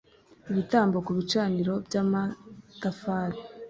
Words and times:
ibitambo 0.51 0.97
ku 1.05 1.11
bicaniro 1.17 1.73
by 1.85 1.95
amatafari 2.01 3.37